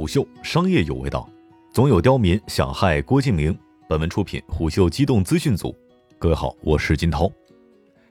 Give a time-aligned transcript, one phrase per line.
[0.00, 1.28] 虎嗅商业有味道，
[1.74, 3.54] 总有刁民想害郭敬明。
[3.86, 5.76] 本文出品虎嗅机动资讯组。
[6.18, 7.30] 各位好，我是金涛。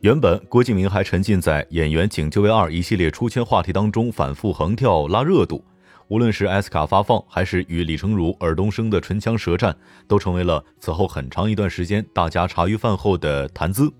[0.00, 5.64] 原本郭敬明还沉浸在演员请就位二一系列出圈话题当中，反复横跳拉热度。
[6.08, 9.74] 无论是 S 卡发放，还是与李成儒、尔冬升的唇枪舌战，
[10.06, 13.90] 都成为了此后很长一段时间大家茶余饭后的谈资。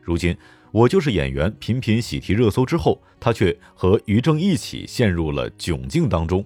[0.00, 0.34] 如今。
[0.70, 6.44] 我就是演员，频频喜提热搜之后，他却和于正一起陷入了窘境当中。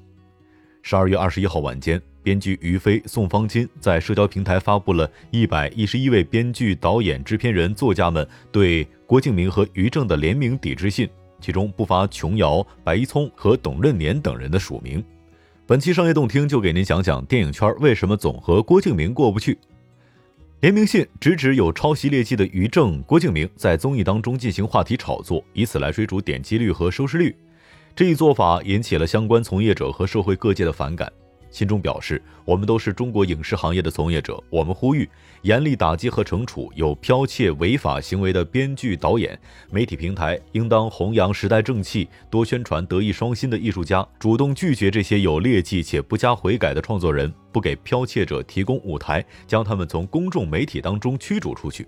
[0.84, 11.08] 十二月二十一号晚间，编剧于飞、宋方金在社交平台发布了一百一十一位编剧、导演、制片人、作家们对郭敬明和于正的联名抵制信，
[11.40, 15.02] 其中不乏琼瑶、白一聪和董润年等人的署名。
[15.66, 19.56] 本期商业动听就给您讲讲电影圈为什么总和郭敬明过不去。
[20.60, 27.34] 联名信直指有抄袭劣迹的于正、郭敬明在综艺当中进行话题炒作，以此来追逐点击率和收视率。
[27.94, 31.12] 这一做法引起了相关从业者和社会各界的反感。
[31.50, 35.06] 信中表示，我们都是中国影视行业的从业者，我们呼吁
[35.42, 39.38] 严厉打击和惩处有剽窃违法行为的编剧、导演，
[39.70, 51.86] 媒体平台应当弘扬时代正气，多宣传德艺双馨的艺术家，主动拒绝这些有劣迹且不加悔改的创作人，不给剽窃者提供舞台，将他们从公众媒体当中驱逐出去。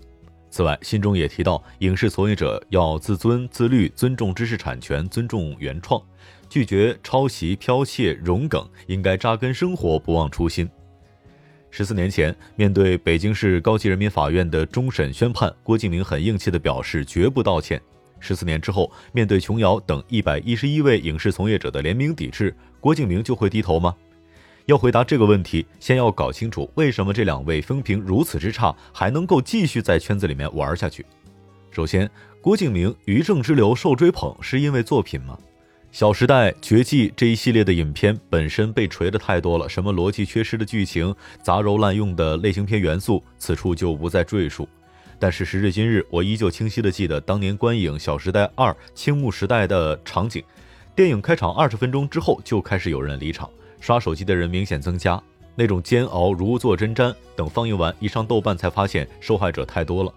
[0.55, 6.01] 此外，信中也提到，影视从业者要自尊自律，尊重知识产权，尊重原创。
[6.49, 10.65] 拒绝抄袭、剽窃、融梗，应该扎根生活，不忘初心。
[11.69, 17.81] 十四年前，面对北京市高级人民法院的终审宣判，郭敬明很硬气地表示绝不道歉。
[18.21, 23.93] 十四年之后，面对琼瑶等一百一十一位影视从业者的联名抵制，郭敬明就会低头吗？
[24.65, 31.05] 要回答这个问题，先要搞清楚为什么这两位风评如此之差，还能够继续在圈子里面玩下去。
[31.69, 32.09] 首先，
[32.41, 35.37] 郭敬明于正之流受追捧，是因为作品吗？
[35.91, 44.67] 《小时代》《绝技》这一系列的影片本身被锤的太多了，什么逻辑缺失的剧情、杂糅滥用的类型片元素，此处就不再赘述。
[45.19, 50.43] 但是时至今日，我依旧清晰的记得当年观影《小时代二》青木时代的场景。
[50.95, 53.49] 电影开场二十分钟之后就开始有人离场，
[53.79, 55.21] 刷手机的人明显增加，
[55.55, 57.13] 那种煎熬如坐针毡。
[57.35, 60.13] 等放映完，一上豆瓣才发现受害者太多了。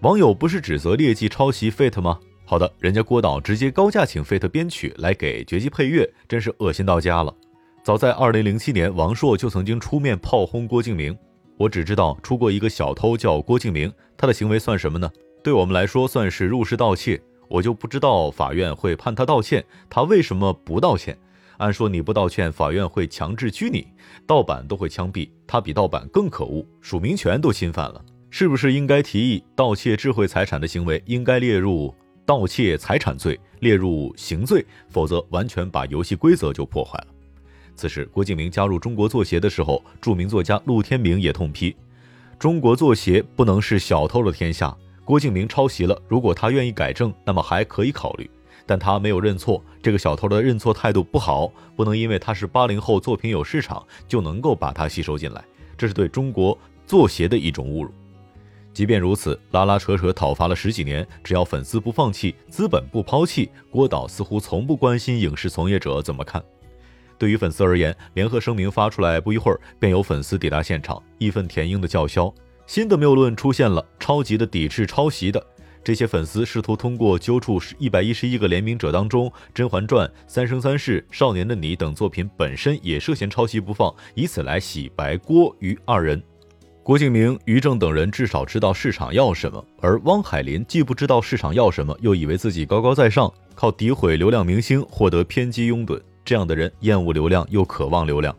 [0.00, 2.18] 网友不是指责劣迹抄袭 Fate 吗？
[2.44, 7.34] 好的，人家郭导直接高价请 Fate 编曲来给绝技配乐，真是恶心到家了。
[7.82, 11.16] 早在二零零七年，王朔就曾经出面炮轰郭敬明。
[11.56, 15.10] 我只知道出过一个小偷叫郭敬明，他的行为算什么呢？
[15.42, 17.20] 对我们来说算是入室盗窃。
[17.48, 21.16] 我就不知道法院会判他道歉，他为什么不道歉？
[21.58, 23.86] 按说你不道歉，法院会强制拘你，
[24.26, 31.94] 盗版都会枪毙，他比盗版更可恶，署名权都侵犯了，是不是应该提议盗窃智慧财产的行为应该列入？
[32.24, 37.06] 盗窃财产罪列入刑罪，否则完全把游戏规则就破坏了。
[37.76, 41.76] 此时，郭敬明加入中国作协的时候，著名作家陆天明也痛批：
[42.36, 44.76] 中国作协不能是小偷的天下。
[45.04, 48.28] 郭敬明抄袭了，如果他愿意改正，那么还可以考虑。
[48.66, 55.44] 但他没有认错，这个小偷的认错态度不好，不能因为他是八零后，作品有市场，就能够把他吸收进来，
[55.78, 57.90] 这是对中国作协的一种侮辱。
[58.74, 66.44] 即便如此，拉拉扯扯讨伐了十几年，只要粉丝不放弃，资本不抛弃，郭导似乎从不关心影视从业者怎么看。
[67.16, 72.30] 对于粉丝而言，联合声明发出来不一会儿，便有粉丝抵达现场，义愤填膺的叫嚣。
[72.66, 75.42] 新的谬论出现了，超级的抵制抄袭的。
[75.86, 86.20] 这些粉丝试图通过揪出一百一十一个联名者当中，《甄嬛传》《三生三世》《少年的你》等作品本身也涉嫌抄袭不放，以此来洗白郭于二人。
[86.82, 96.02] 郭敬明、于正等人至少知道市场要什么，而汪海林既不知道市场要什么，又以为自己高高在上，靠诋毁流量明星获得偏激拥趸。
[96.24, 98.36] 这样的人厌恶流量又渴望流量。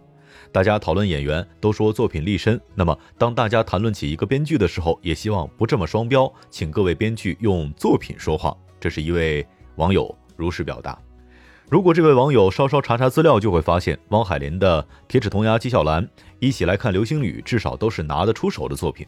[0.51, 8.55] 大家讨论演员都说作品立身，那么当大家谈论起一个编剧的时候，也希望不这么双标，请各位编剧用作品说话。
[8.79, 10.97] 这是一位网友如实表达。
[11.69, 16.01] 如果这位网友稍稍查查资料，就会发现汪海林的《铁齿铜牙纪晓岚》
[16.39, 19.05] 一起来看《流星雨》，至少都是拿得出手的作品。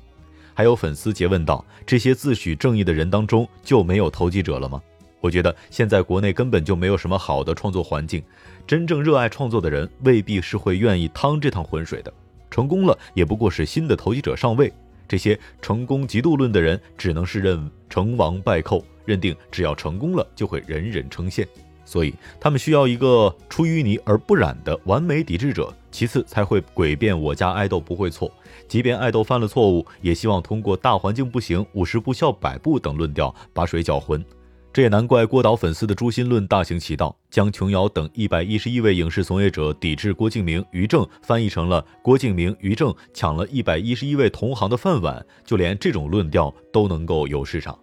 [0.54, 4.82] 还有粉丝诘问道：这些自诩正义的人当中就没有投机者了吗？
[5.22, 8.24] 我觉得现在国内根本就没有什么好的创作环境，
[8.66, 12.14] 真正热爱创作的人未必是会愿意趟这趟浑水的。
[12.50, 14.74] 成功了也不过是新的投机者上位，
[15.08, 21.46] 这些成功极度论的人只能是认成王败寇，认定只要成功了就会人人称羡。
[21.86, 28.32] 所以，他们需要一个出淤泥而不染的完美抵制者，其次才会诡辩我家爱豆不会错。
[28.68, 34.24] 即便爱豆犯了错误，也希望通过大环境不行、五十步笑百步等论调把水搅浑。
[34.72, 47.78] 这也难怪郭导粉丝的诛心论大行其道，将琼瑶等一百一十一位影视从业者抵制郭敬明、于正翻译成了郭敬明、于正抢了一百一十一位同行的饭碗，就连这种论调都能够有市场。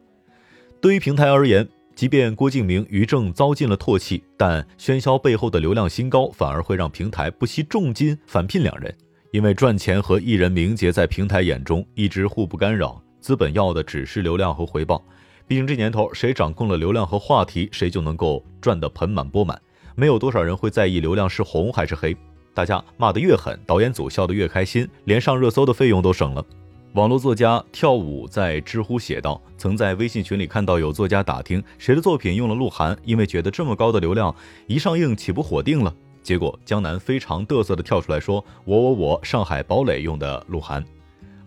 [0.81, 8.97] 对于平台而言，即便郭敬明、于正遭尽了唾弃，但喧嚣背后的流量新高反而会让平台不惜重金返聘两人，
[9.33, 15.05] 因为赚钱和艺人名节在平台眼中一直互不干扰，资本要的只是流量和回报。
[15.49, 19.61] 毕竟这年头，谁掌控了流量和话题，谁就能够赚得盆满钵满。
[19.95, 22.17] 没有多少人会在意流量是红还是黑。
[22.53, 26.45] 大家骂得越狠，导演组笑得越开心，连上热搜的费用都省了。
[26.95, 34.35] 网络作家跳舞在知乎写道：“曾在微信群里看到有作家打听谁的作品用了鹿晗，因为觉得这么高的流量
[34.67, 35.95] 一上映岂不火定了？
[36.23, 40.85] 结果江南非常嘚瑟地跳出来说：我我我，上海堡垒用的鹿晗。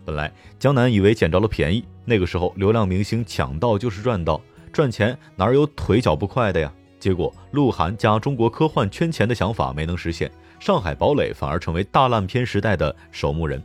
[0.04, 4.40] 本来江南以为捡着了便宜。”那个时候，流量明星抢到就是赚到，
[4.72, 6.72] 赚钱哪有腿脚不快的呀？
[6.98, 13.62] 结果鹿晗加中国科幻圈钱的想法没能实现，上海堡垒反而成为大烂片时代的守墓人。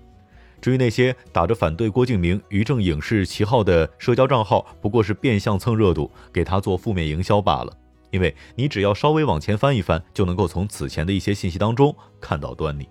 [0.62, 7.78] 至于那些打着反对郭敬明、于正影视旗号的社交账号，不过是变相蹭热度，给他做负面营销罢了。
[8.10, 12.88] 因为你只要稍微往前翻一翻，就能够从此前的一些信息当中看到端倪。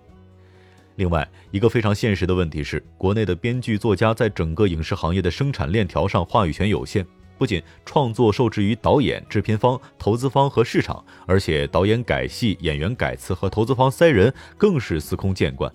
[0.95, 7.05] 另外一个非常现实的问题是，国内的编剧作家在整个影视行业的生产链条上话语权有限，
[7.37, 15.71] 不仅创作受制于导演、制片方、投资方和市场，而且导演改戏、演员改词和投资方塞人更是司空见惯。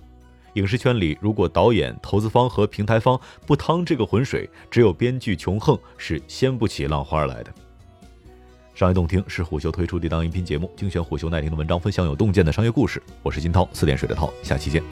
[0.55, 7.55] 影视圈里，如果导演、投资方和平台方不趟这个浑水，只有编剧穷横是掀不起浪花来的。
[8.75, 13.03] 商业洞听是虎嗅推出的一档音频节目，精选虎嗅耐听的文章，分享有洞见的商业故事。
[13.23, 14.83] 我是金涛，四点水的涛，下期见。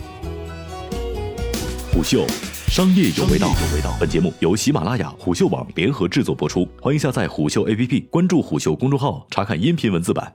[1.93, 2.27] 虎嗅，
[2.69, 3.51] 商业有味道。
[3.99, 10.35] 本节目由喜马拉雅、虎嗅网联合制作播出，欢迎下载虎嗅 APP，关注虎嗅公众号，查看音频文字版。